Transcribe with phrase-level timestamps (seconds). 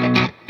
[0.00, 0.41] Thank you.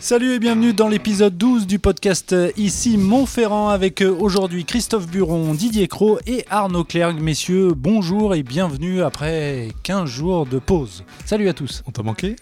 [0.00, 5.08] Salut et bienvenue dans l'épisode 12 du podcast euh, Ici Montferrand avec euh, aujourd'hui Christophe
[5.08, 7.20] Buron, Didier Cros et Arnaud Clergue.
[7.20, 11.02] Messieurs, bonjour et bienvenue après 15 jours de pause.
[11.26, 11.82] Salut à tous.
[11.84, 12.36] On t'a manqué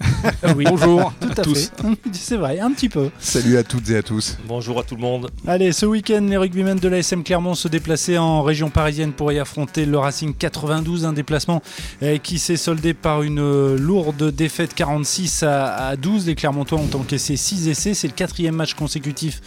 [0.55, 1.71] Oui, Bonjour tout à, à tous.
[1.75, 2.11] fait.
[2.13, 3.09] C'est vrai, un petit peu.
[3.19, 4.37] Salut à toutes et à tous.
[4.47, 5.31] Bonjour à tout le monde.
[5.47, 9.33] Allez, ce week-end, les rugbymen de la SM Clermont se déplaçaient en région parisienne pour
[9.33, 11.63] y affronter le Racing 92, un déplacement
[12.03, 16.27] euh, qui s'est soldé par une lourde défaite 46 à, à 12.
[16.27, 19.41] Les Clermontois ont encaissé 6 essais, c'est le quatrième match consécutif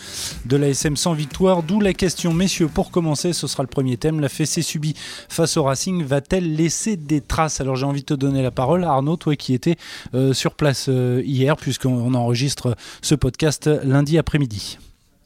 [0.45, 3.97] de la SM sans victoire, d'où la question, messieurs, pour commencer, ce sera le premier
[3.97, 4.95] thème, la fessée subie
[5.27, 7.59] face au Racing va-t-elle laisser des traces?
[7.59, 9.75] Alors j'ai envie de te donner la parole, Arnaud, toi qui étais
[10.13, 14.77] euh, sur place euh, hier, puisqu'on enregistre ce podcast lundi après-midi.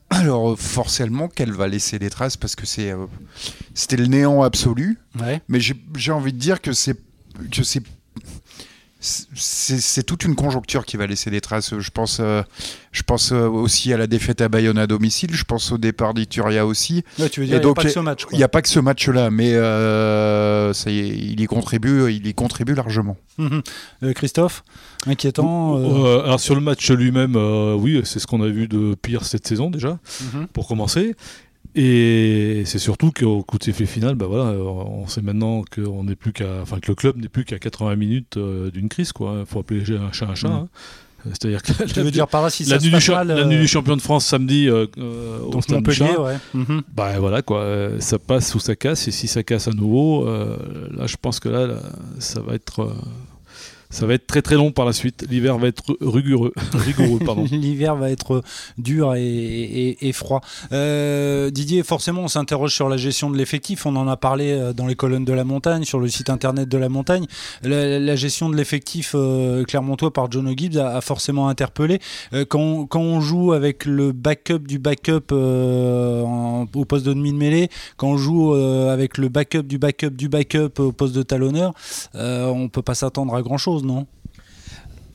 [0.09, 3.05] Alors euh, forcément qu'elle va laisser des traces parce que c'est euh,
[3.75, 4.97] c'était le néant absolu.
[5.19, 5.41] Ouais.
[5.47, 6.97] Mais j'ai j'ai envie de dire que c'est
[7.51, 7.83] que c'est
[9.03, 11.77] c'est toute une conjoncture qui va laisser des traces.
[11.77, 12.41] Je pense, euh,
[12.91, 15.35] je pense euh, aussi à la défaite à Bayonne à domicile.
[15.35, 17.03] Je pense au départ d'Ituria aussi.
[17.19, 18.25] Ouais, tu veux dire, Et il n'y a pas que ce match.
[18.31, 22.11] Il n'y a pas que ce match-là, mais euh, ça y est, il y contribue,
[22.13, 23.17] il y contribue largement.
[23.37, 23.61] Mhm.
[24.03, 24.63] Euh, Christophe,
[25.05, 25.77] inquiétant.
[25.77, 28.95] euh, Euh, Alors sur le match lui-même, euh, oui, c'est ce qu'on a vu de
[29.01, 29.99] pire cette saison déjà,
[30.33, 30.47] mhm.
[30.53, 31.15] pour commencer.
[31.75, 35.63] Et c'est surtout qu'au coup de sifflet final, bah voilà, on sait maintenant
[36.03, 39.11] n'est plus qu'à, enfin que le club n'est plus qu'à 80 minutes euh, d'une crise,
[39.11, 39.37] quoi.
[39.39, 40.49] Il faut appeler un chat un chat.
[40.49, 40.53] Mhm.
[40.55, 40.67] hein.
[41.25, 43.59] C'est-à-dire que Tu veux dire par là si la, nuit du mal, la euh, nuit
[43.59, 44.87] du champion de France samedi euh,
[45.41, 46.37] au stade Montpellier, ouais.
[46.53, 46.81] Mhm.
[46.93, 47.65] bah voilà quoi,
[47.99, 50.57] ça passe ou ça casse et si ça casse à nouveau, euh,
[50.91, 51.79] là je pense que là, là,
[52.19, 52.93] ça va être euh,
[53.93, 55.25] ça va être très très long par la suite.
[55.29, 57.45] L'hiver va être rigoureux, rigoureux pardon.
[57.51, 58.41] L'hiver va être
[58.79, 60.41] dur et, froid.
[60.71, 63.85] Euh, Didier, forcément, on s'interroge sur la gestion de l'effectif.
[63.85, 66.67] On en a parlé euh, dans les colonnes de la montagne, sur le site internet
[66.67, 67.25] de la montagne.
[67.61, 71.99] La, gestion de l'effectif euh, clermontois par John O'Gibbs a, forcément interpellé.
[72.49, 78.07] Quand, on joue avec le backup du backup au poste de demi de mêlée, quand
[78.07, 81.73] on joue avec le backup du backup du backup au poste de talonneur,
[82.15, 84.07] on peut pas s'attendre à grand chose, non?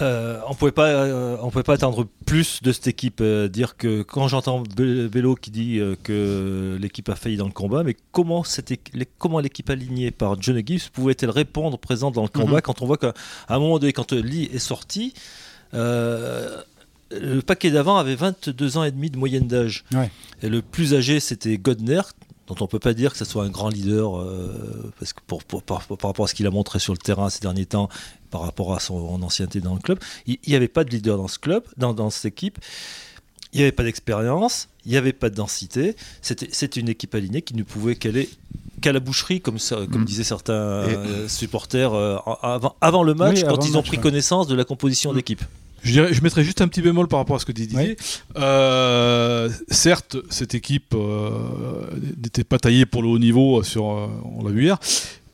[0.01, 3.21] Euh, on pouvait pas, euh, on pouvait pas attendre plus de cette équipe.
[3.21, 7.53] euh, dire que quand j'entends Be- Bello qui dit que l'équipe a failli dans le
[7.53, 12.23] combat, mais comment c'était, les- comment l'équipe alignée par John Gibbs pouvait-elle répondre présente dans
[12.23, 12.61] le combat Mhm.
[12.63, 13.13] quand on voit qu'à
[13.49, 15.15] un moment donné, quand Lee est sorti.
[17.11, 19.85] le paquet d'avant avait 22 ans et demi de moyenne d'âge.
[19.95, 20.11] Ouais.
[20.43, 22.03] Et le plus âgé, c'était Godner,
[22.49, 25.45] dont on peut pas dire que ce soit un grand leader, euh, parce que pour,
[25.45, 27.89] pour- par, par rapport à ce qu'il a montré sur le terrain ces derniers temps,
[28.31, 31.29] par rapport à son ancienneté dans le club, il n'y avait pas de leader dans
[31.29, 32.59] ce club, dans, dans cette équipe.
[33.53, 35.97] Il n'y avait pas d'expérience, il n'y avait pas de densité.
[36.21, 38.29] C'était une équipe alignée qui ne pouvait qu'aller
[38.83, 40.05] qu'à la boucherie, comme, ça, comme Mm.
[40.05, 44.03] disaient certains euh, supporters euh, avant, avant le match, Oui, quand ils ont pris ouais.
[44.03, 45.17] connaissance de la composition Mm.
[45.17, 45.43] d'équipe.
[45.89, 47.97] Je, dirais, je mettrais juste un petit bémol par rapport à ce que dit Didier.
[48.37, 51.31] Euh, certes, cette équipe euh,
[52.23, 54.07] n'était pas taillée pour le haut niveau, sur, euh,
[54.37, 54.79] on l'a vu hier,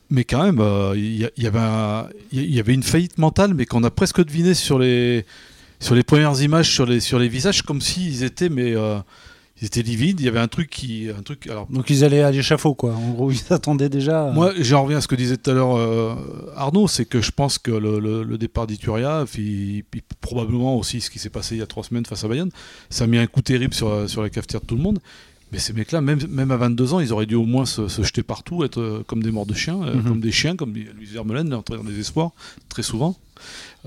[0.09, 0.63] mais quand même,
[0.95, 4.79] il y, avait il y avait une faillite mentale, mais qu'on a presque deviné sur
[4.79, 5.25] les,
[5.81, 8.75] sur les premières images, sur les, sur les visages, comme s'ils étaient, mais,
[9.61, 10.19] ils étaient livides.
[10.19, 11.07] Il y avait un truc qui.
[11.17, 12.93] Un truc, alors, Donc ils allaient à l'échafaud, quoi.
[12.93, 14.27] En gros, ils s'attendaient déjà.
[14.27, 16.13] à- moi, j'en reviens à ce que disait tout à l'heure euh,
[16.55, 21.01] Arnaud, c'est que je pense que le, le- le départ d'Ituria, puis, puis probablement aussi
[21.01, 22.51] ce qui s'est passé il y a trois semaines face à Bayonne,
[22.89, 24.99] ça a mis un coup terrible sur, la- sur la cafetière de tout le monde.
[25.51, 28.01] Mais ces mecs-là, même, même à 22 ans, ils auraient dû au moins se, se
[28.01, 30.03] jeter partout, être euh, comme des morts de chiens, euh, Mhm.
[30.03, 32.31] comme des chiens, comme Louis Vermeulen, entrer dans des espoirs,
[32.67, 33.15] très souvent.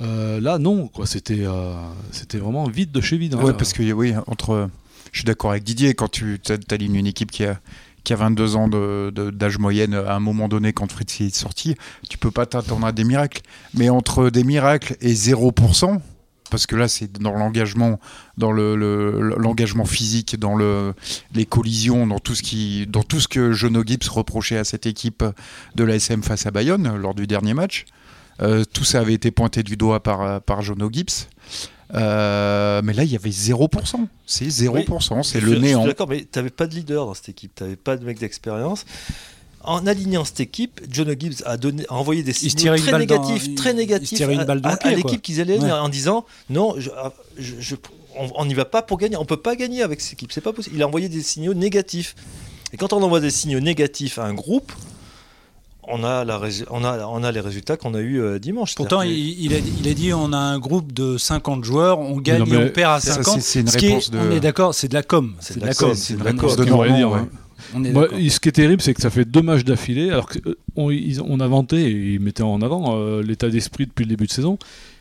[0.01, 1.05] Euh, là, non, quoi.
[1.07, 1.73] C'était, euh,
[2.13, 3.35] c'était vraiment vide de chez vide.
[3.35, 3.43] hein.
[3.43, 4.71] Ouais, parce que oui, entre,
[5.13, 7.61] je suis d'accord avec Didier quand tu alignes une équipe qui a
[8.05, 11.75] qui a 22 ans d'âge moyenne à un moment donné quand Fritz est sorti,
[12.09, 13.43] tu peux pas t'attendre à des miracles.
[13.75, 16.01] Mais entre des miracles et 0%,
[16.51, 18.01] parce que là c'est dans l'engagement,
[18.39, 20.95] dans le- le- l'engagement physique, dans le,
[21.35, 24.87] les collisions, dans tout ce qui, dans tout ce que Jono Gibbs reprochait à cette
[24.87, 25.23] équipe
[25.75, 27.85] de l'ASM face à Bayonne lors du dernier match.
[28.41, 31.29] Euh, tout ça avait été pointé du doigt par Jono Gibbs.
[31.95, 34.07] Euh, mais là, il y avait 0%.
[34.27, 35.87] C'est 0%, c'est le je suis néant.
[35.87, 38.19] D'accord, mais tu n'avais pas de leader dans cette équipe, tu n'avais pas de mec
[38.19, 38.85] d'expérience.
[39.65, 43.55] En alignant cette équipe, John Gibbs a, donné, a envoyé des signaux très dans- négatifs,
[43.55, 45.71] très négatifs à- l'équipe qu'ils allaient Ouais.
[45.73, 46.91] en disant non, je-
[47.39, 47.75] je- je-
[48.17, 50.53] on n'y va pas pour gagner, on peut pas gagner avec cette équipe, c'est pas
[50.53, 50.77] possible.
[50.77, 52.15] Il a envoyé des signaux négatifs.
[52.73, 54.73] Et quand on envoie des signaux négatifs à un groupe,
[55.91, 58.75] on a, la rés- on a, on a les résultats qu'on a eu dimanche.
[58.75, 59.13] Pourtant, il,
[59.45, 62.47] il a, il a dit on a un groupe de 50 joueurs, on gagne non,
[62.47, 63.41] et mais on perd à ça, 50.
[63.41, 65.35] c'est- une Ce qui est- réponse de- On est d'accord, c'est de la com.
[65.41, 65.97] C'est de de la la com, com.
[65.97, 66.41] c'est une vraiment.
[66.43, 67.21] réponse de Ce Normand, ouais.
[67.75, 70.91] On est qui est terrible, c'est que ça fait deux matchs d'affilée, alors qu'on
[71.27, 74.33] on a vanté et ils mettaient en avant euh, l'état d'esprit depuis le début de
[74.33, 74.59] saison.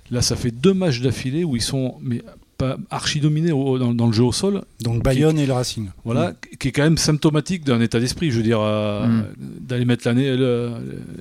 [0.09, 2.21] Là, ça fait deux matchs d'affilée où ils sont mais,
[2.57, 5.89] pas archi dominés au- dans, dans le jeu au sol, Donc Bayonne et le Racing.
[6.05, 8.31] voilà, qui est quand même symptomatique d'un état d'esprit.
[8.31, 9.23] Je veux dire, euh, Mm.
[9.61, 10.71] d'aller mettre la nez, le,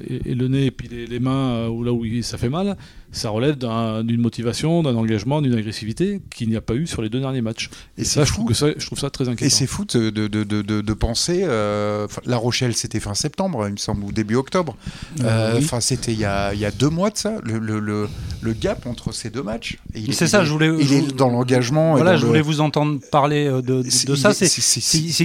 [0.09, 2.49] et, et le nez et puis les, les mains euh, où là où ça fait
[2.49, 2.77] mal,
[3.17, 7.03] ça relève d'un- d'une motivation, d'un engagement, d'une agressivité qu'il n'y a pas eu sur
[7.03, 7.71] les deux derniers matchs.
[7.99, 8.35] Et Et, c'est ça, je fou.
[8.37, 9.55] trouve, que ça, je trouve ça très Et inquiétant.
[9.55, 11.41] c'est fou de, de, de, de, de- de penser.
[11.45, 14.77] euh, La Rochelle, c'était fin septembre, il me semble, ou début octobre.
[15.21, 15.65] Euh, Euh, oui.
[15.65, 18.09] Enfin, c'était il y a, il y a deux mois de ça, le, le, le,
[18.43, 19.79] le gap entre ces deux matchs.
[19.95, 20.71] Et il- C'est il ça, je voulais.
[20.79, 21.93] Il je- est dans l'engagement.
[21.97, 23.83] et Voilà, dans je le- voulais vous entendre parler de,
[24.17, 24.33] ça.
[24.35, 24.47] C'est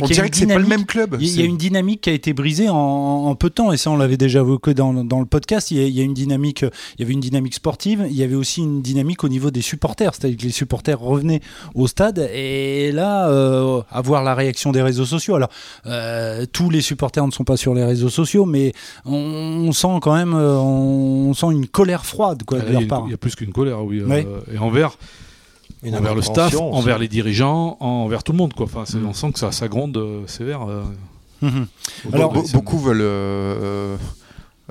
[0.01, 1.17] on dirait que c'est pas le même club.
[1.19, 3.77] Il y, a- une dynamique qui a été brisée en, en peu de temps, et
[3.77, 5.71] ça on l'avait déjà évoqué dans, dans le podcast.
[5.71, 8.13] Il y, a, il y a une dynamique, il y avait une dynamique sportive, il
[8.16, 11.42] y avait aussi une dynamique au niveau des supporters, c'est-à-dire que les supporters revenaient
[11.75, 15.36] au stade, et là, euh, à voir la réaction des réseaux sociaux.
[15.36, 15.50] Alors,
[15.86, 18.74] euh, tous les supporters ne sont pas sur les réseaux sociaux, mais
[19.06, 19.13] on,
[19.68, 22.78] on sent quand même, euh, on sent une colère froide quoi, de là, il, y
[22.78, 23.04] a leur part.
[23.07, 24.00] il y a plus qu'une colère, oui.
[24.01, 24.24] euh,
[24.54, 24.98] et envers,
[25.83, 28.54] Une envers le staff, envers les dirigeants, envers tout le monde.
[28.54, 28.66] Quoi.
[28.68, 29.06] Enfin, Mm.
[29.07, 30.62] On sent que ça, ça gronde euh, sévère.
[31.42, 31.48] au
[32.13, 33.00] Alors, Be- beaucoup veulent.
[33.01, 33.95] euh,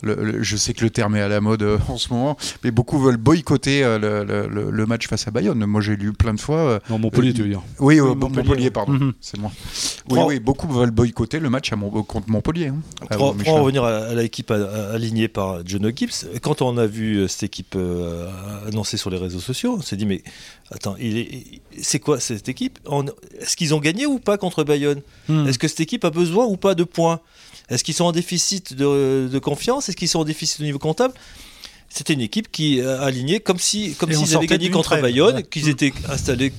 [0.02, 2.36] le- le- je sais que le terme est à la mode euh, en ce moment,
[2.64, 5.64] mais beaucoup veulent boycotter euh, le, le- le- le match face à Bayonne.
[5.66, 6.56] Moi, j'ai lu plein de fois.
[6.58, 7.62] euh, Non, Montpellier, Euh, tu veux dire.
[7.78, 9.12] oui, euh, Oui, Montpellier, Montpellier, pardon, Mhm.
[9.20, 9.50] c'est moi.
[9.54, 12.68] Oui, Trois- oui, beaucoup veulent boycotter le match à Mon- contre Montpellier.
[12.68, 12.76] hein.
[13.10, 13.52] Ah, Pour, Michelin.
[13.52, 17.74] en revenir à, à l'équipe alignée par John Gibbs, quand on a vu cette équipe
[17.76, 18.28] euh,
[18.68, 20.22] annoncée sur les réseaux sociaux, on s'est dit mais
[20.70, 22.78] attends, il est- c'est quoi cette équipe?
[23.40, 25.00] Est-ce qu'ils ont gagné ou pas contre Bayonne?
[25.28, 25.46] Mhm.
[25.48, 27.20] Est-ce que cette équipe a besoin ou pas de points?
[27.70, 29.88] Est-ce qu'ils sont en déficit de, de confiance?
[29.88, 31.14] Est-ce qu'ils sont en déficit au niveau comptable?
[31.88, 35.30] C'était une équipe qui euh, alignée comme si comme s'ils avaient gagné contre trêve, Bayonne,
[35.30, 35.42] voilà.
[35.42, 36.52] qu'ils étaient installés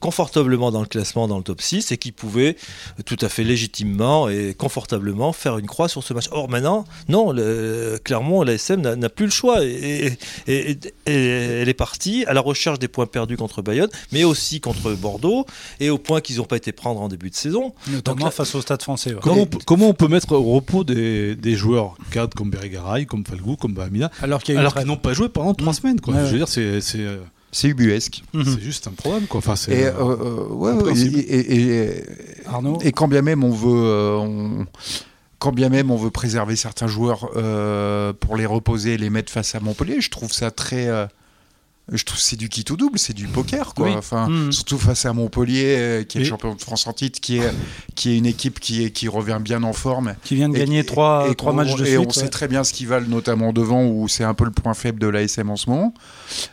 [0.00, 2.56] confortablement dans le classement, dans le top 6, et qui pouvaient
[3.04, 6.26] tout à fait légitimement et confortablement faire une croix sur ce match.
[6.32, 10.16] Or maintenant, non, le, clairement, l'ASM n'a plus le choix, et,
[10.46, 11.12] et- et- et
[11.60, 15.44] elle est partie à la recherche des points perdus contre Bayonne, mais aussi contre Bordeaux,
[15.80, 17.74] et aux points qu'ils n'ont pas été prendre en début de saison.
[17.88, 19.12] Notamment Donc là- face au stade français.
[19.14, 19.20] ouais.
[19.22, 23.06] Comment on, peut, comment on peut mettre au repos des, des joueurs cadres comme Berregaray,
[23.06, 25.74] comme Falgou, comme Bahamina, Alors qu'ils n'ont pas joué pendant trois Mm.
[25.76, 26.14] semaines quoi.
[26.14, 26.30] Ouais, Je ouais.
[26.32, 26.80] veux dire, c'est
[27.52, 28.22] c'est, C'est ubuesque.
[28.32, 28.44] Mhm.
[28.44, 29.26] c'est juste un problème.
[29.26, 29.38] Quoi.
[29.38, 31.18] Enfin, c'est, Et, euh, euh, ouais, ouais, compréhensible.
[31.18, 32.04] et, et- et-
[32.46, 34.66] Arnaud et quand bien même on veut, euh, on-
[35.38, 39.32] quand bien même on veut préserver certains joueurs euh, pour les reposer et les mettre
[39.32, 40.86] face à Montpellier, je trouve ça très.
[41.92, 43.86] Euh, je trouve que c'est du kit ou double, c'est du poker quoi.
[43.88, 43.94] Oui.
[43.96, 44.52] Enfin, Mhm.
[44.52, 47.50] surtout face à Montpellier, euh, qui est Et- champion de France en titre, qui est
[47.94, 50.14] qui est une équipe qui est qui revient bien en forme.
[50.24, 52.06] qui vient de Et- gagner trois, et trois matchs de et suite.
[52.06, 54.74] on sait très bien ce qu'ils valent, notamment devant, où c'est un peu le point
[54.74, 55.92] faible de l'ASM en ce moment.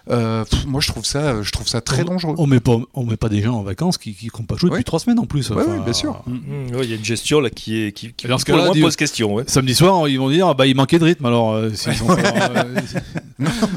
[0.09, 2.35] Euh, pff, moi, je trouve ça, je trouve ça très dangereux.
[2.37, 4.83] on met pas, on met pas des gens en vacances qui n'ont pas joué depuis
[4.83, 5.51] trois semaines en plus.
[5.51, 6.23] Enfin, ouais, bien sûr.
[6.25, 8.71] Mmh, ouais, Il y a une gestion là qui est qui, qui Et pour moins
[8.71, 9.33] dis- pose question.
[9.35, 9.43] ouais.
[9.47, 11.25] Samedi soir, ils vont dire bah il manquait de rythme.
[11.25, 12.75] Alors euh, euh,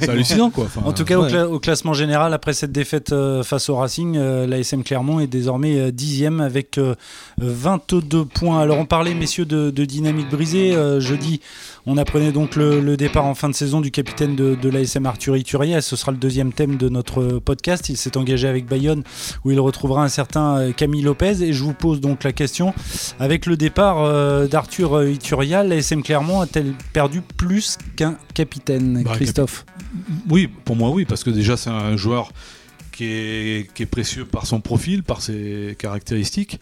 [0.01, 0.67] c'est hallucinant quoi.
[0.85, 1.19] En tout cas,
[1.51, 5.79] au, classement général, après cette défaite euh, face au Racing, euh, l'ASM Clermont est désormais
[5.79, 6.95] euh, dixième avec euh,
[7.39, 8.61] 22 points.
[8.61, 10.75] Alors, on parlait, messieurs, de, de dynamique brisée.
[11.01, 11.41] Jeudi,
[11.87, 15.07] on apprenait donc le, le départ en fin de saison du capitaine de, de l'ASM
[15.07, 15.83] Arthur Ituriel.
[15.83, 17.89] Ce sera le deuxième thème de notre podcast.
[17.89, 19.03] Il s'est engagé avec Bayonne
[19.45, 21.43] où il retrouvera un certain Camille Lopez.
[21.43, 22.75] Et je vous pose donc la question
[23.19, 29.65] avec le départ d'Arthur Ituriel, l'ASM Clermont a-t-elle perdu plus qu'un capitaine, Bah, Christophe?
[30.29, 32.33] Oui, pour moi oui, parce que déjà c'est un joueur
[32.93, 36.61] qui est, qui est précieux par son profil, par ses caractéristiques.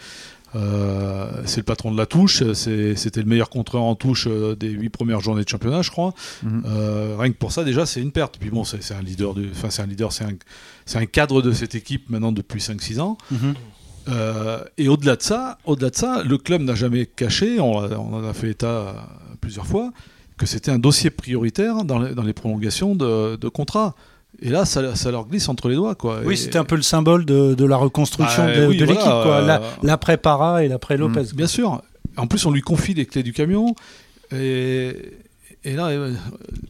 [0.55, 4.69] Euh, c'est le patron de la touche, c'était le meilleur contreur en touche euh, des
[4.69, 6.15] huit premières journées de championnat, je crois.
[6.43, 6.63] Mhm.
[6.67, 8.39] Euh, rien que pour ça, déjà, c'est une perte.
[8.39, 10.25] Puis bon, c'est un leader, enfin c'est un leader, c'est
[10.97, 13.19] un, cadre de cette équipe maintenant depuis 5-6 ans.
[13.31, 13.55] Mhm.
[14.09, 18.25] Euh, et au-delà de ça, au-delà de ça, le club n'a jamais caché, on, en
[18.25, 19.07] a fait état
[19.43, 19.93] plusieurs fois,
[20.39, 23.95] que c'était un dossier prioritaire dans les, dans les prolongations de, de contrats.
[24.41, 26.21] Et là, ça, ça leur glisse entre les doigts, quoi.
[26.25, 28.85] Oui, Et- c'était un peu le symbole de, de la reconstruction Bah, de, oui, de
[28.85, 29.47] voilà, l'équipe.
[29.47, 31.25] La- euh, L'après Para et l'après Lopez.
[31.35, 31.83] Bien sûr.
[32.17, 33.75] En plus, on lui confie les clés du camion.
[34.33, 34.95] Et,
[35.65, 36.15] et là, euh,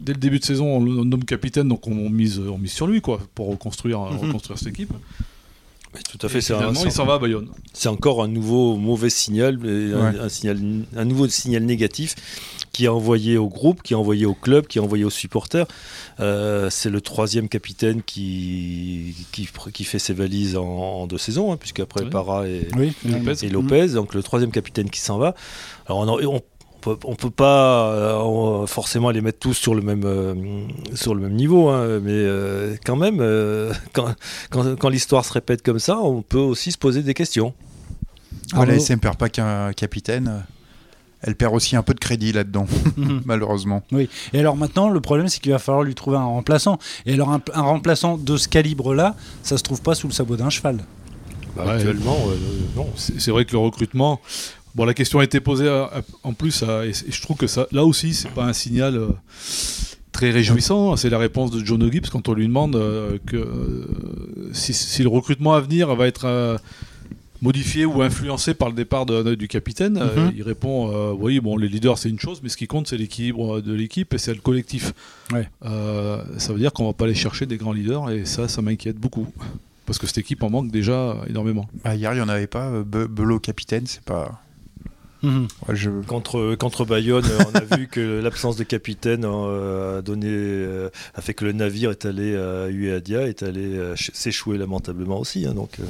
[0.01, 2.87] dès le début de saison, on le nomme capitaine, donc on mise, on mise sur
[2.87, 4.19] lui, quoi, pour reconstruire, Mhm.
[4.19, 4.93] reconstruire cette équipe.
[5.95, 7.49] Oui, Tout à fait, Et c'est un- finalement, c'est il s'en va à Bayonne.
[7.73, 9.09] c'est encore un nouveau mauvais
[9.95, 10.59] un, un signal,
[10.97, 12.15] un nouveau signal négatif
[12.73, 15.67] qui est envoyé au groupe, qui est envoyé au club, qui est envoyé aux supporters.
[16.21, 21.57] Euh, c'est le troisième capitaine qui, qui, fait ses valises en, en deux saisons, hein,
[21.57, 22.11] puisqu'après Oui.
[22.11, 23.45] Para et, Oui, Lopez.
[23.47, 25.35] et Lopez, donc le troisième capitaine qui s'en va.
[25.87, 26.41] Alors on, on
[26.81, 30.35] peut, on peut pas euh, on- forcément les mettre tous sur le même euh,
[30.95, 34.15] sur le même niveau, hein, mais euh, quand même, euh, quand,
[34.51, 37.53] quand, quand l'histoire se répète comme ça, on peut aussi se poser des questions.
[38.55, 40.45] Voilà, l'ASM perd pas qu'un capitaine.
[41.23, 42.67] Elle perd aussi un peu de crédit là-dedans,
[43.25, 43.83] malheureusement.
[43.93, 44.09] Oui.
[44.33, 46.79] Et alors maintenant, le problème, c'est qu'il va falloir lui trouver un remplaçant.
[47.07, 50.37] Et alors, un, un remplaçant de ce calibre-là, ça se trouve pas sous le sabot
[50.37, 50.79] d'un cheval.
[51.57, 51.71] Bah, Ouais.
[51.73, 52.37] Actuellement, euh,
[52.77, 52.87] non.
[52.97, 54.21] C'est c'est vrai que le recrutement.
[54.75, 57.37] Bon, la question a été posée à- à- en plus, à- et, et je trouve
[57.37, 59.09] que ça, là aussi, c'est pas un signal euh,
[60.13, 60.95] très réjouissant.
[60.97, 63.87] C'est la réponse de John Gibbs quand on lui demande euh, que euh,
[64.53, 66.59] si, si le recrutement à venir va être euh,
[67.43, 69.97] modifié ou influencé par le départ de- du capitaine.
[69.99, 70.33] Euh, Mhm.
[70.37, 72.97] il répond euh, oui, bon, les leaders c'est une chose, mais ce qui compte c'est
[72.97, 74.93] l'équilibre de l'équipe et c'est le collectif.
[75.33, 75.49] Ouais.
[75.65, 78.63] Euh, ça veut dire qu'on va pas aller chercher des grands leaders et ça, ça
[78.63, 79.27] m'inquiète beaucoup.
[79.87, 81.67] Parce que cette équipe en manque déjà énormément.
[81.85, 82.67] Bah, hier, il n'y en avait pas.
[82.69, 84.43] euh, Be- Belot capitaine, c'est pas.
[85.23, 85.49] Mhm.
[85.67, 85.91] Ouais, je...
[86.07, 90.91] Contre, contre Bayonne, euh, on a vu que l'absence de capitaine euh, a, donné, euh,
[91.15, 95.19] a fait que le navire est allé à Ueadia, est allé euh, ch- s'échouer lamentablement
[95.19, 95.47] aussi.
[95.47, 95.85] hein, donc, euh,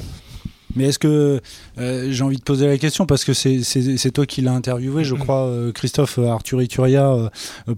[0.75, 1.41] Mais est-ce que
[1.79, 5.15] euh, j'ai envie de poser la question parce que c'est- toi qui l'as interviewé, je
[5.15, 7.29] crois, euh, Christophe euh, Arthur Ituria, euh,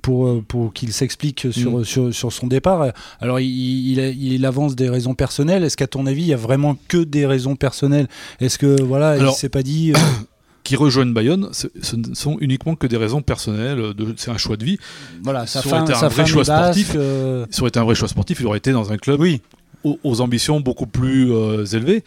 [0.01, 1.83] pour, pour qu'il s'explique sur, Mm.
[1.86, 2.91] sur, sur son départ.
[3.21, 4.00] Alors, il, il,
[4.33, 5.63] il avance des raisons personnelles.
[5.63, 8.07] Est-ce qu'à ton avis, il y a vraiment que des raisons personnelles?
[8.41, 9.93] Est-ce que voilà, il Alors- s'est pas dit
[10.63, 14.65] qui rejoignent Bayonne, ce, ne sont uniquement que des raisons personnelles, c'est un choix de
[14.65, 14.77] vie.
[15.24, 16.91] voilà, Ça aurait été un vrai choix sportif.
[16.91, 19.41] Ça aurait été un vrai choix sportif, il aurait été dans un club oui,
[19.83, 21.31] aux, aux ambitions beaucoup plus
[21.74, 22.03] élevées.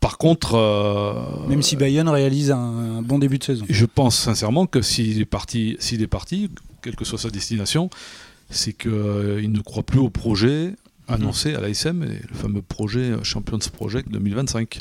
[0.00, 3.64] Par contre, euh, même si Bayonne réalise un, un bon début de saison.
[3.68, 6.50] je pense sincèrement que s'il est parti, s'il est parti,
[6.82, 7.90] quelle que soit sa destination,
[8.50, 8.90] c'est qu'il
[9.50, 10.74] ne croit plus au projet
[11.08, 14.80] annoncé à l'ASM, et le fameux projet euh, Champions Project 2025.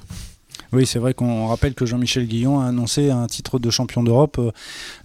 [0.73, 4.37] Oui, c'est vrai qu'on rappelle que Jean-Michel Guillon a annoncé un titre de champion d'Europe
[4.39, 4.51] euh,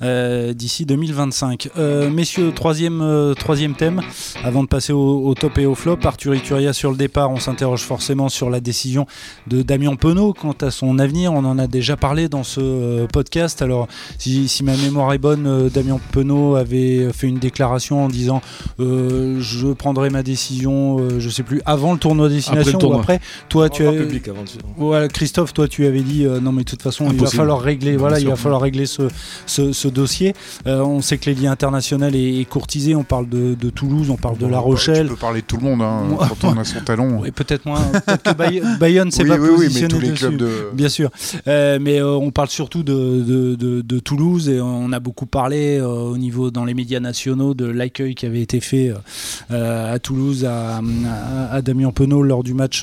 [0.02, 1.68] euh, d'ici 2025.
[1.78, 4.00] Euh, messieurs, troisième, euh, troisième thème,
[4.44, 7.38] avant de passer au, au top et au flop, Arthur Ituria sur le départ, on
[7.38, 9.06] s'interroge forcément sur la décision
[9.46, 11.32] de Damien Penaud quant à son avenir.
[11.32, 13.62] On en a déjà parlé dans ce euh, podcast.
[13.62, 18.08] Alors, si, si ma mémoire est bonne, euh, Damien Penaud avait fait une déclaration en
[18.08, 18.40] disant
[18.80, 23.00] euh, Je prendrai ma décision, euh, je sais plus, avant le tournoi destination ou tournoi.
[23.00, 23.20] après.
[23.48, 23.96] Toi, tu en as.
[23.96, 27.08] public avant de- Voilà, Christophe, toi tu avais dit euh, non mais de toute façon
[27.10, 29.02] il va falloir régler voilà il va falloir régler ce,
[29.46, 30.34] ce, ce dossier.
[30.66, 32.94] Euh, on sait que les liens internationaux est, est courtisé.
[32.94, 35.06] On parle de, de Toulouse, on parle de La Rochelle.
[35.06, 36.04] Tu peux parler de tout le monde hein,
[36.40, 37.20] quand on a son talon.
[37.22, 37.80] Oui, peut-être moins.
[37.80, 40.26] Peut-être que Bay- Bayonne s'est oui, pas oui, mais tous les dessus.
[40.26, 40.50] clubs de.
[40.74, 41.10] Bien sûr,
[41.48, 46.64] Euh, mais on parle surtout de, Toulouse et on a beaucoup parlé au niveau dans
[46.64, 48.92] les médias nationaux de l'accueil qui avait été fait
[49.50, 52.80] à Toulouse à, à, à Damien Penaud lors du match,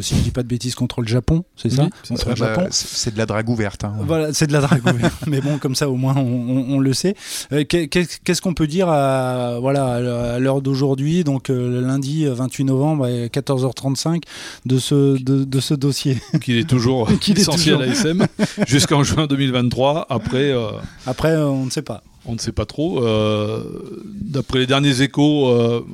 [0.00, 1.84] si je dis pas de bêtises, contre le Japon, c'est ça?
[1.84, 2.66] Oui, c'est Contre le Japon.
[2.70, 3.84] c'est c'est de la drague ouverte.
[3.84, 3.92] hein.
[4.06, 5.24] Voilà, c'est de la drague ouverte.
[5.26, 7.14] mais bon, comme ça au moins on, on- on le sait.
[7.52, 12.26] Euh, qu'est- Qu'est-ce qu'on peut dire à voilà à l'heure d'aujourd'hui, donc euh, le lundi
[12.26, 14.22] 28 novembre à 14h35
[14.66, 16.18] de ce de, de ce dossier?
[16.42, 17.82] qu'il est toujours Qu'il est licencié toujours.
[17.82, 18.26] à l'ASM
[18.66, 20.06] jusqu'en juin 2023.
[20.10, 20.70] Après, euh,
[21.06, 22.02] Après, euh, on ne sait pas.
[22.26, 23.04] on ne sait pas trop.
[23.04, 23.62] Euh,
[24.04, 25.84] D'après les derniers échos, euh,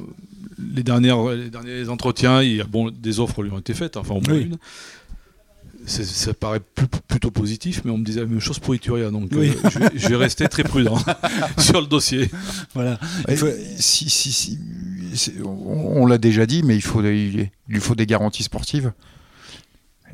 [0.75, 3.97] les, dernières, les derniers entretiens, il y a, bon, des offres lui ont été faites,
[3.97, 4.43] enfin au moins Oui.
[4.43, 4.57] une.
[5.89, 9.11] C'est- Ça paraît plus- plutôt positif, mais on me disait la même chose pour Ituria,
[9.11, 9.53] donc Oui.
[9.65, 10.99] euh, je, vais, je vais rester très prudent
[11.59, 12.29] sur le dossier.
[12.75, 12.99] Voilà.
[13.29, 13.47] Et Il faut-
[13.79, 14.59] si, si, si,
[15.15, 18.93] c'est- on on l'a déjà dit, mais il, faut, il lui faut des garanties sportives.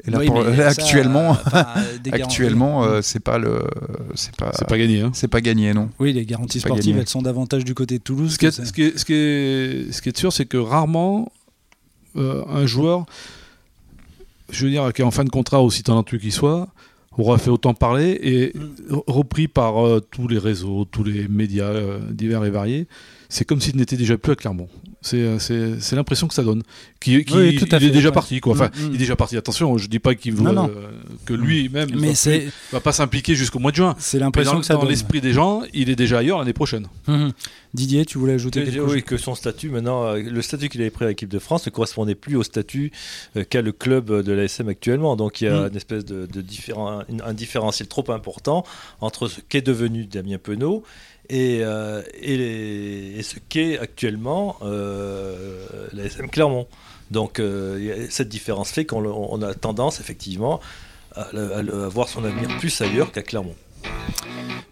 [0.07, 1.67] Et là, Oui, pour- mais là, ça, actuellement, enfin,
[2.13, 3.63] actuellement, euh, c'est pas le,
[4.15, 5.01] c'est pas, C'est pas gagné.
[5.03, 5.11] Hein.
[5.15, 5.91] c'est pas gagné, non.
[5.99, 8.33] Oui, les garanties sportives, elles sont davantage du côté de Toulouse.
[8.33, 10.33] Ce qui, que est, c'est- ce, qui est, ce, qui est, ce qui est sûr,
[10.33, 11.31] c'est que rarement
[12.17, 13.07] euh, un joueur,
[14.53, 16.69] je veux dire, qui est en fin de contrat, aussi talentueux qu'il soit,
[17.19, 18.95] aura fait autant parler et Mm.
[18.95, 22.87] re- repris par euh, tous les réseaux, tous les médias euh, divers et variés.
[23.29, 24.69] C'est comme s'il n'était déjà plus à Clermont.
[25.03, 26.63] C'est euh, c'est- c'est l'impression que ça donne.
[27.01, 28.15] Qui, qui- Oui, tout à il est fait, déjà ouais.
[28.15, 28.41] parti.
[28.41, 28.53] Quoi.
[28.53, 28.89] Enfin, Mm, mm.
[28.91, 29.37] il est déjà parti.
[29.37, 30.69] Attention, je dis pas qu'il veut Non, non.
[30.69, 30.89] euh,
[31.27, 33.97] que lui-même ne va, pas s'impliquer jusqu'au mois de juin.
[33.99, 34.91] c'est l'impression dans, que ça dans donne.
[34.91, 36.87] l'esprit des gens, il est déjà ailleurs l'année prochaine.
[37.09, 37.33] Mhm.
[37.75, 40.81] Didier, tu voulais ajouter quelque chose oui, que son statut maintenant, euh, le statut qu'il
[40.83, 42.93] avait pris à l'équipe de France ne correspondait plus au statut
[43.37, 45.17] euh, qu'a le club de l'ASM actuellement.
[45.17, 45.69] Donc il y a Mm.
[45.71, 48.65] une espèce de, de différen- un différentiel trop important
[49.01, 50.85] entre ce qu'est devenu Damien Penaud
[51.33, 56.67] et, euh, et, les- et ce qu'est actuellement euh, l'ASM Clermont.
[57.11, 60.61] Donc euh, cette différence fait qu'on on a tendance effectivement
[61.17, 63.55] à, le- à le- à voir son avenir plus ailleurs qu'à Clermont.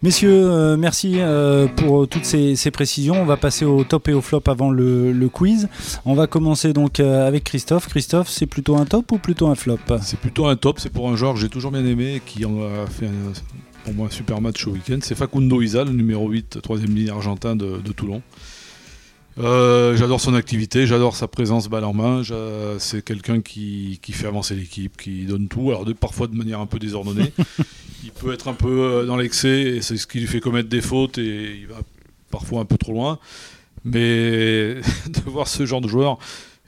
[0.03, 3.21] Messieurs, euh, merci euh, pour toutes ces, ces précisions.
[3.21, 5.67] On va passer au top et au flop avant le, le quiz.
[6.05, 7.87] On va commencer donc euh, avec Christophe.
[7.87, 9.77] Christophe, c'est plutôt un top ou plutôt un flop?
[10.01, 12.55] C'est plutôt un top, c'est pour un joueur que j'ai toujours bien aimé, qui en
[12.63, 13.33] a fait un-
[13.83, 14.99] pour moi un super match au week-end.
[15.01, 18.21] C'est Facundo Isa, le numéro 8, troisième ligne argentin de, de Toulon.
[19.37, 22.21] Euh, j'adore son activité, j'adore sa présence balle en main.
[22.79, 25.69] C'est quelqu'un qui, qui fait avancer l'équipe, qui donne tout.
[25.69, 27.31] Alors de- parfois de manière un peu désordonnée.
[28.03, 30.69] il peut être un peu euh, dans l'excès et c'est ce qui lui fait commettre
[30.69, 31.79] des fautes et il va
[32.29, 33.19] parfois un peu trop loin.
[33.85, 34.75] Mais
[35.07, 36.19] de voir ce genre de joueur,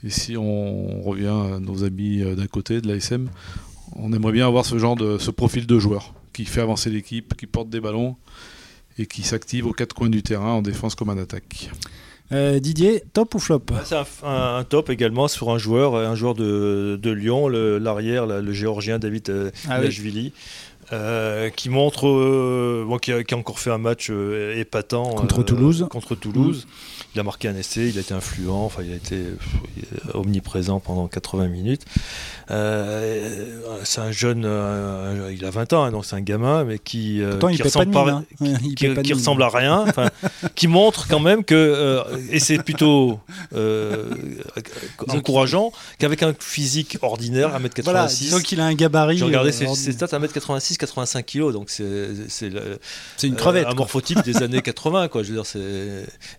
[0.04, 3.30] et si on revient à nos amis euh, d'un côté de l'ASM,
[3.96, 7.36] on aimerait bien avoir ce genre de ce profil de joueur qui fait avancer l'équipe,
[7.38, 8.16] qui porte des ballons
[8.98, 11.70] et qui s'active aux quatre coins du terrain en défense comme en attaque.
[12.32, 13.62] Euh, Didier, top ou flop?
[13.72, 17.48] Ouais, C'est un, un- un top également sur un joueur, un joueur de, de Lyon,
[17.48, 20.32] l'arrière, le, le géorgien David euh, Ah oui.
[20.92, 25.16] Euh, qui montre, euh, bon, qui, a, qui a encore fait un match euh, épatant
[25.16, 25.88] Contre euh, Toulouse.
[25.90, 26.68] Contre Toulouse.
[27.16, 29.24] Il a marqué un essai, il a été influent, enfin, il a été
[30.16, 31.84] omniprésent pendant 80 minutes.
[32.52, 36.80] Euh, c'est un jeune, euh, il a 20 ans, hein, donc c'est un gamin, mais
[36.80, 37.98] qui, euh, Pourtant, il qui pas ressemble mine.
[38.10, 38.26] hein.
[38.42, 39.86] Il qui, qui à rien,
[40.56, 43.20] qui montre quand même que, euh, et c'est plutôt
[45.08, 49.18] encourageant, qu'avec un physique ordinaire, 1m86, Voilà, disons qu'il a un gabarit.
[49.18, 52.52] j'ai regardé ses, ses stats 1m86, 85 kg, donc c'est
[53.24, 53.68] une crevette.
[53.68, 55.24] un morphotype des années 80, quoi.
[55.24, 55.60] Je veux dire, c'est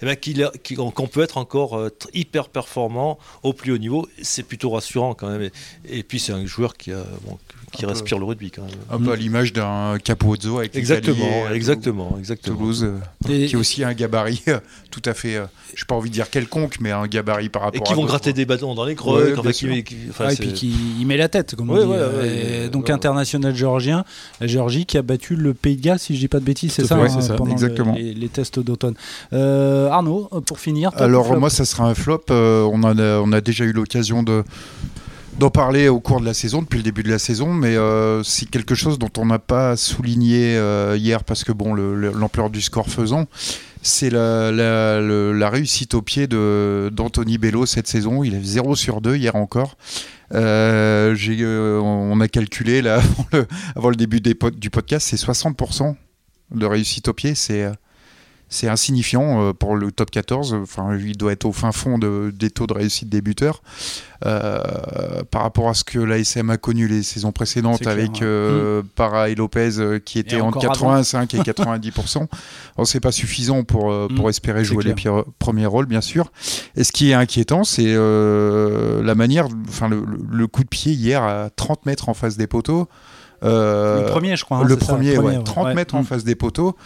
[0.03, 3.79] eh ben, qu'il a- qu'il- qu'on peut être encore euh, hyper performant au plus haut
[3.79, 5.51] niveau, c'est plutôt rassurant quand même.
[5.87, 7.05] Et, puis c'est un joueur qui, a,
[7.77, 7.93] qui Un peu.
[7.95, 8.71] respire le rugby quand même.
[8.91, 12.57] Un peu à l'image d'un Capozzo avec les Exactement, Alliés, euh, exactement, exactement.
[12.57, 12.99] Toulouse, euh,
[13.33, 14.59] Et- qui est aussi un gabarit euh,
[14.91, 17.81] tout à fait, euh, j'ai pas envie de dire quelconque, mais un gabarit par rapport
[17.81, 19.25] Et qui à vont gratter des bâtons dans les creux.
[19.25, 19.85] Ouais, enfin, bien qui- sûr.
[19.85, 21.87] qui- enfin, Ah, et puis qui il met la tête, comme on Ouais, dit.
[21.87, 22.93] ouais, ouais, et ouais, donc ouais.
[22.93, 24.05] international géorgien,
[24.41, 26.73] la Géorgie qui a battu le Pays de Galles, si je dis pas de bêtises,
[26.73, 27.95] c'est ça, hein, c'est ça, pendant le- exactement.
[27.95, 28.95] les, les tests d'automne.
[29.33, 30.91] Euh, Arnaud, pour finir.
[30.97, 32.23] Alors moi, ça sera un flop.
[32.31, 34.45] euh, on, en a, on a déjà eu l'occasion de
[35.39, 38.23] d'en parler au cours de la saison, depuis le début de la saison, mais euh,
[38.23, 42.13] c'est quelque chose dont on n'a pas souligné euh, hier parce que bon, le- le-
[42.13, 43.27] l'ampleur du score faisant,
[43.83, 48.23] c'est la, réussite au pied d'Anthony Bello cette saison.
[48.25, 49.77] Il est 0 sur 2 hier encore.
[50.33, 51.15] Euh,
[51.83, 53.01] on a calculé là
[53.77, 55.95] avant le, début du podcast, c'est 60%
[56.55, 57.35] de réussite au pied.
[57.35, 57.71] C'est
[58.49, 60.55] c'est insignifiant euh, pour le top 14.
[60.63, 63.63] Enfin, il doit être au fin fond de- des taux de réussite des buteurs.
[64.27, 69.29] Euh, par rapport à ce que l'ASM a connu les saisons précédentes avec euh, Para
[69.29, 72.27] et Lopez euh, qui étaient entre encore 85 et 90%.
[72.77, 75.25] Alors, c'est pas suffisant pour, pour Mm, espérer jouer les clair.
[75.39, 76.31] premiers rôles, bien sûr.
[76.77, 81.23] Et ce qui est inquiétant, c'est euh, la manière, enfin, le, coup de pied hier
[81.23, 82.89] à 30 mètres en face des poteaux.
[83.43, 84.59] Euh, Le premier, je crois.
[84.59, 85.75] hein, le, c'est ça, premier, ouais, 30 ouais.
[85.75, 86.05] mètres en Mm.
[86.07, 86.77] face des poteaux.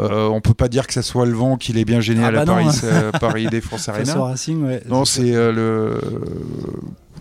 [0.00, 2.28] Euh, on peut pas dire que ça soit le vent qui l'ait bien gêné Ah
[2.28, 4.18] à la bah non, Paris, euh, Paris Défense Arena.
[4.18, 4.82] au Racing, ouais.
[4.88, 6.00] Non, c'est euh, le.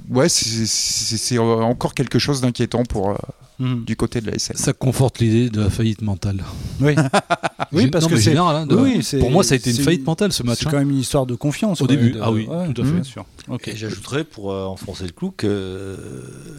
[0.10, 3.16] Ouais, c'est- encore quelque chose d'inquiétant pour euh,
[3.60, 3.86] Mm.
[3.86, 4.56] du côté de la SM.
[4.56, 6.44] Ça conforte l'idée de la faillite mentale.
[6.80, 6.94] Oui.
[7.72, 8.38] oui, parce non, que c'est.
[8.38, 10.60] hein, de- Oui, c'est- pour moi, ça a été une faillite mentale ce match.
[10.60, 10.70] C'est hein.
[10.72, 11.82] quand même une histoire de confiance.
[11.82, 12.92] Au ouais, début, de- ah oui, ouais, tout à fait.
[12.92, 13.26] Bien sûr.
[13.50, 13.68] Ok.
[13.70, 15.98] Et j'ajouterais, pour euh, enfoncer le clou, que euh,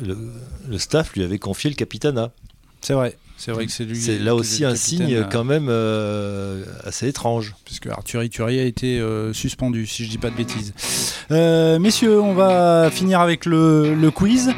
[0.04, 0.18] le,
[0.68, 2.32] le staff lui avait confié le capitana.
[2.80, 3.16] C'est vrai.
[3.38, 3.96] C'est vrai que c'est lui.
[3.96, 7.54] C'est là aussi un signe euh, quand même euh, assez étrange.
[7.64, 10.74] Puisque Arthur Ituri a été euh, suspendu, si je dis pas de bêtises.
[11.30, 14.50] Euh, messieurs, on va finir avec le, le quiz.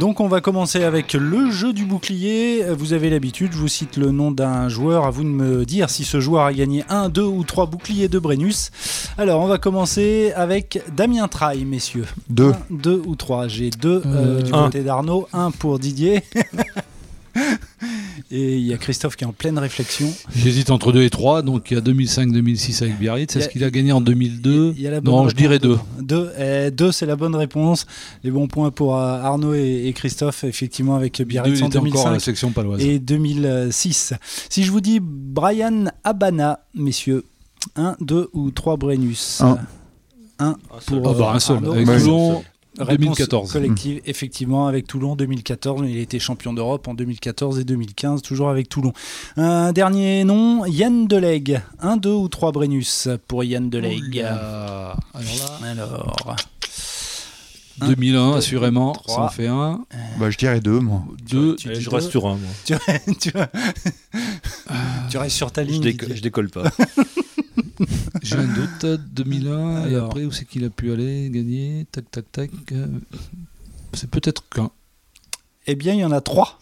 [0.00, 2.64] Donc, on va commencer avec le jeu du bouclier.
[2.76, 5.04] Vous avez l'habitude, je vous cite le nom d'un joueur.
[5.04, 8.08] À vous de me dire si ce joueur a gagné un, deux ou trois boucliers
[8.08, 8.70] de Brennus.
[9.16, 12.06] Alors, on va commencer avec Damien Traille, messieurs.
[12.28, 12.50] Deux.
[12.50, 13.46] Un, deux ou trois.
[13.46, 14.64] J'ai deux euh, Euh, du un.
[14.64, 16.22] côté d'Arnaud, un pour Didier.
[18.30, 20.12] Et il y a Christophe qui est en pleine réflexion.
[20.34, 23.34] J'hésite entre 2 et 3, donc il y a 2005-2006 avec Biarritz.
[23.34, 25.34] Y a- Est-ce qu'il a gagné en 2002 Il y a la bonne Non, je
[25.34, 25.68] dirais 2.
[25.70, 25.86] dedans.
[26.00, 27.86] Deux, eh, deux, c'est la bonne réponse.
[28.22, 31.78] Les bons points pour euh, Arnaud et, et Christophe, effectivement, avec Biarritz en il était
[31.78, 32.80] encore à la 2005 section paloise.
[32.82, 34.14] et 2006.
[34.48, 37.24] Si je vous dis Brian Abana, messieurs,
[37.76, 39.40] un, deux ou trois Brennus?
[39.40, 39.58] Un.
[40.40, 41.56] Un pour Ah bah, euh, un seul.
[41.58, 41.72] Arnaud.
[41.74, 41.86] Avec.
[41.86, 42.42] Toulon,
[42.78, 43.52] 2014.
[43.52, 45.82] collective, effectivement, avec Toulon 2014.
[45.88, 48.92] Il a été champion d'Europe en 2014 et 2015, toujours avec Toulon.
[49.36, 51.60] Un dernier nom, Yann Delegue.
[51.80, 54.18] Un, deux ou trois Brennus pour Yann Delegue.
[54.20, 56.36] Alors là, Alors,
[57.80, 59.14] Un, 2001, deux, assurément, trois.
[59.14, 59.80] ça en fait un.
[60.18, 61.02] Bah, je dirais deux, moi.
[61.28, 61.96] Deux, tu je deux.
[61.96, 62.50] reste sur un, moi.
[62.64, 62.74] tu,
[63.18, 63.32] tu,
[65.10, 65.82] tu restes sur ta Je, ligne.
[65.82, 66.64] déco- je décolle pas.
[68.22, 68.86] j'ai un doute.
[69.14, 70.06] 2001, et Alors.
[70.06, 72.50] après, où c'est qu'il a pu aller gagner Tac, tac, tac.
[72.72, 72.86] euh,
[73.92, 74.70] C'est peut-être qu'un.
[75.66, 76.58] Eh bien, il y en a trois.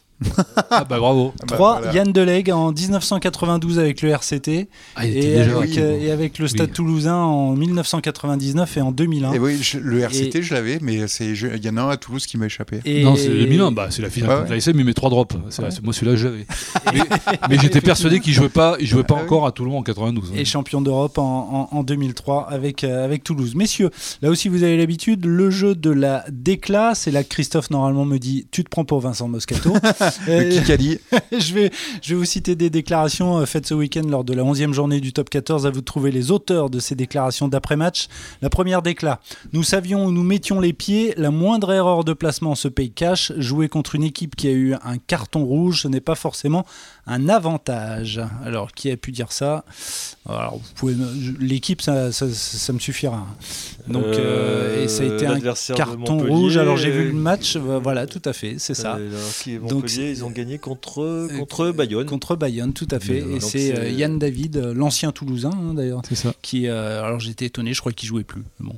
[0.70, 1.32] Ah bah bravo.
[1.40, 1.92] Ah bah, 3, voilà.
[1.94, 5.56] Yann Delegue en 1992 avec le RCT Ah, il était et déjà.
[5.56, 6.72] avec, euh, et avec le Stade Oui.
[6.74, 9.32] Toulousain en 1999 et en 2001.
[9.32, 11.88] Et oui, je- le RCT, je l'avais, mais c'est- je- il y en a un
[11.90, 12.80] à Toulouse qui m'a échappé.
[12.84, 15.36] Et- Non, c'est 2001, bah, c'est la finale Ouais, contre l'ASM, il met 3 drops.
[15.50, 16.46] C'est- c'est- Moi, celui-là, j'avais.
[16.94, 17.00] mais
[17.48, 20.30] mais j'étais persuadé qu'il jouait pas, il jouait pas Ah encore à Toulon en 92.
[20.32, 20.34] hein.
[20.36, 23.54] et champion d'Europe en, en- en 2003 avec, euh, avec Toulouse.
[23.54, 23.90] Messieurs,
[24.22, 28.04] là aussi vous avez l'habitude, le jeu de la décla, c'est là que Christophe normalement
[28.04, 29.72] me dit tu te prends pour Vincent Moscato.
[30.26, 30.98] Le Euh, Kikali,
[31.38, 31.70] je, vais,
[32.02, 35.00] je vais vous citer des déclarations euh, faites ce week-end lors de la 11e journée
[35.00, 35.66] du top 14.
[35.66, 38.08] À vous de trouver les auteurs de ces déclarations d'après-match.
[38.42, 39.20] La première décla.
[39.52, 41.14] Nous savions où nous mettions les pieds.
[41.16, 43.32] La moindre erreur de placement se paye cash.
[43.36, 46.64] Jouer contre une équipe qui a eu un carton rouge, ce n'est pas forcément
[47.06, 48.20] un avantage.
[48.44, 49.64] Alors, qui a pu dire ça?
[50.28, 53.26] Alors, vous pouvez me- je- L'équipe, ça, ça, ça me suffira.
[53.88, 55.34] Donc, euh, et ça a été un
[55.74, 56.56] carton rouge.
[56.56, 57.56] Alors, j'ai vu le match.
[57.56, 58.98] Voilà, tout à fait, c'est ça.
[59.68, 62.06] Donc, Ils ont gagné contre, contre Bayonne.
[62.06, 63.22] Contre Bayonne, tout à fait.
[63.26, 66.34] Mais, Et c'est euh, Yann David, euh, l'ancien Toulousain hein, d'ailleurs, C'est ça.
[66.42, 66.66] qui.
[66.68, 68.42] euh, alors j'étais étonné, je crois qu'il jouait plus.
[68.60, 68.74] Bon,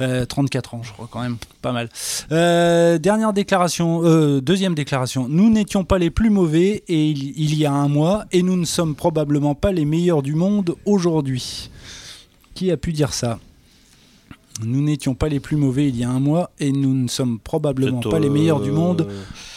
[0.00, 1.88] Euh, 34 ans, je crois quand même, pas mal.
[2.32, 5.26] Euh, dernière déclaration, euh, deuxième déclaration.
[5.28, 8.56] Nous n'étions pas les plus mauvais et il, il y a un mois, et nous
[8.56, 11.70] ne sommes probablement pas les meilleurs du monde aujourd'hui.
[12.54, 13.38] Qui a pu dire ça?
[14.62, 17.38] Nous n'étions pas les plus mauvais il y a un mois et nous ne sommes
[17.40, 19.08] probablement pas les meilleurs du euh, monde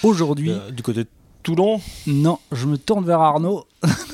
[0.04, 0.52] aujourd'hui.
[0.52, 1.10] euh, Du côté de
[1.44, 3.66] Toulon, Non, je me tourne vers Arnaud.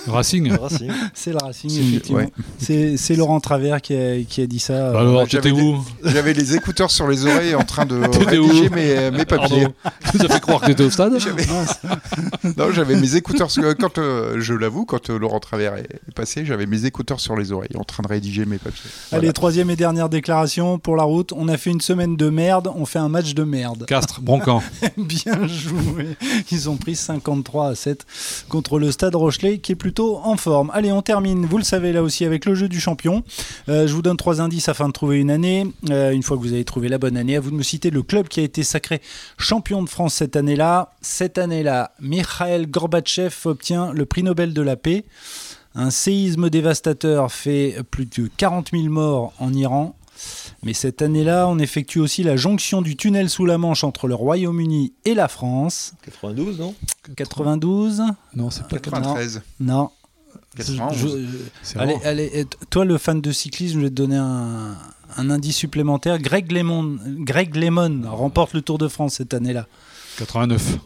[0.08, 0.52] Racing.
[0.52, 0.92] Racing.
[1.14, 2.20] C'est le Racing, C'est- effectivement.
[2.20, 2.30] ouais.
[2.58, 4.74] C'est c'est Laurent Travers qui a, qui a dit ça.
[4.74, 7.96] euh, Bah alors, t'étais où j'avais les écouteurs sur les oreilles en train de
[8.26, 9.68] rédiger mes, mes papiers.
[10.12, 11.46] Tu nous as fait croire que t'étais au stade J'avais-
[12.58, 13.48] Non, j'avais mes écouteurs.
[13.80, 17.36] Quand euh, je l'avoue, quand euh, Laurent Travers est est passé, j'avais mes écouteurs sur
[17.38, 18.90] les oreilles en train de rédiger mes papiers.
[19.12, 21.32] Allez, troisième et dernière déclaration pour la route.
[21.36, 23.86] On a fait une semaine de merde, on fait un match de merde.
[23.88, 24.62] Castres, Broncan.
[24.98, 26.18] Bien joué.
[26.52, 28.06] Ils ont pris 53 à 7
[28.50, 30.72] contre le Stade Rochelet qui est plutôt en forme.
[30.74, 33.24] Allez, on termine, vous le savez là aussi, avec le jeu du champion.
[33.70, 35.68] Euh, je vous donne trois indices afin de trouver une année.
[35.90, 37.90] Euh, une fois que vous avez trouvé la bonne année, à vous de me citer
[37.90, 39.02] le club qui a été sacré
[39.38, 40.92] champion de France cette année-là.
[41.02, 45.06] Cette année-là, Mikhail Gorbatchev obtient le prix Nobel de la paix.
[45.76, 49.96] Un séisme dévastateur fait plus de 40 000 morts en Iran.
[50.64, 54.16] Mais cette année-là, on effectue aussi la jonction du tunnel sous la Manche entre le
[54.16, 55.94] Royaume-Uni et la France.
[56.04, 56.74] 92, non?
[57.16, 58.02] 92
[58.36, 59.90] Non, c'est pas 93, Non.
[60.56, 60.98] 91.
[60.98, 62.06] Je- je- c'est allez, avant.
[62.06, 64.76] allez, toi, le fan de cyclisme, je vais te donner un,
[65.18, 66.20] un indice supplémentaire.
[66.20, 69.68] Greg Lemon, Greg Lemon remporte le Tour de France cette année-là.
[70.18, 70.78] 89.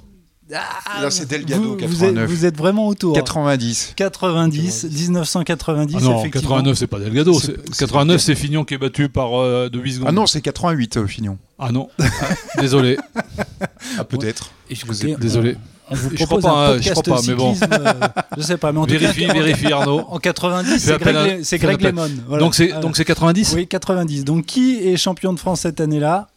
[0.49, 2.29] Là, c'est Delgado, vous, vous êtes, 89.
[2.29, 3.13] vous êtes vraiment autour.
[3.13, 3.93] 90.
[3.97, 6.41] 90, 1990, Ah non, effectivement.
[6.55, 7.33] 89, c'est pas Delgado.
[7.39, 10.07] C'est- c'est- c'est 89, c'est Fignon qui est battu par euh, de 8 secondes.
[10.09, 11.37] Ah non, c'est 88 au Fignon.
[11.59, 11.89] Ah non.
[12.59, 12.97] Désolé.
[13.99, 14.51] Ah, peut-être.
[15.19, 15.55] Désolé.
[15.89, 17.55] On, vous Je propose crois pas, un je podcast crois pas, mais bon.
[17.71, 17.93] euh,
[18.37, 20.01] je sais pas, mais en tout Vérifie, cas, vérifie Arnaud.
[20.09, 20.97] En 90, Fais
[21.43, 21.95] c'est Greg, Greg.
[21.95, 22.09] Lemon.
[22.27, 22.43] Voilà.
[22.43, 22.81] Donc c'est Voilà.
[22.81, 24.25] donc c'est 90 Oui, 90.
[24.25, 26.27] Donc qui est champion de France cette année-là?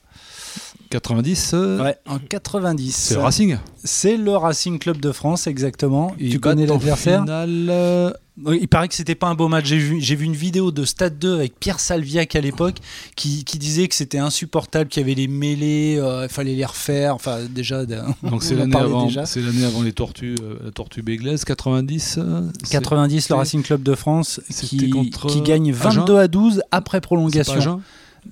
[0.90, 2.94] 90 euh, Ouais, en 90.
[2.94, 3.56] C'est le Racing.
[3.84, 6.14] C'est le Racing Club de France, exactement.
[6.18, 8.12] Ils tu connais l'adversaire euh,
[8.44, 9.66] Il paraît que c'était pas un beau match.
[9.66, 12.78] J'ai vu, j'ai vu une vidéo de Stade 2 avec Pierre Salviac à l'époque
[13.14, 16.64] qui, qui disait que c'était insupportable, qu'il y avait les mêlées, euh, il fallait les
[16.64, 17.14] refaire.
[17.14, 17.84] Enfin, déjà.
[18.24, 19.26] Donc c'est l'année avant, déjà.
[19.26, 22.18] c'est l'année avant les tortues, euh, la tortue béglaise, 90.
[22.18, 26.26] euh, c'est- 90, le Racing Club de France qui, contre, qui gagne Agen 22 à
[26.26, 27.80] 12 après prolongation.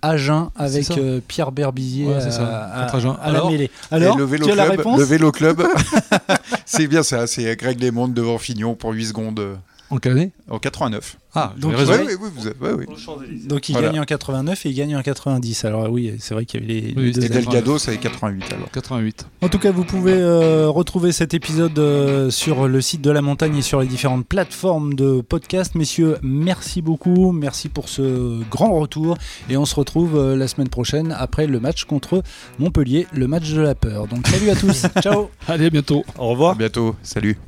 [0.03, 3.17] Agen avec euh, Pierre Berbizier Ouais, à, ça, à- contre Agen.
[3.23, 3.71] à la Alors mêlée.
[3.91, 5.63] Alors, le vélo tu as la club, réponse le vélo club.
[6.67, 9.59] c'est bien ça, c'est Greg Lemond devant Fignon pour 8 secondes
[9.91, 11.17] En quelle année en 89.
[11.35, 12.05] Ah, Donc, j'avais raison.
[12.07, 13.47] Oui, oui, oui, vous avez- ouais, oui.
[13.47, 13.89] Donc il Voilà.
[13.89, 15.65] gagne en 89 et il gagne en 90.
[15.65, 17.43] Alors oui, c'est vrai qu'il y avait les, Oui, les deux c'était Et.
[17.43, 18.71] Delgado, c'est 88 alors.
[18.71, 19.27] 88.
[19.43, 23.21] En tout cas, vous pouvez euh, retrouver cet épisode euh, sur le site de la
[23.23, 25.75] montagne et sur les différentes plateformes de podcast.
[25.75, 27.33] Messieurs, merci beaucoup.
[27.33, 29.17] Merci pour ce grand retour.
[29.51, 32.23] Et on se retrouve euh, la semaine prochaine après le match contre
[32.59, 34.07] Montpellier, le match de la peur.
[34.07, 34.87] Donc salut à tous.
[35.03, 35.29] Ciao.
[35.47, 36.05] Allez, à bientôt.
[36.19, 36.53] Au revoir.
[36.53, 37.39] À bientôt, salut.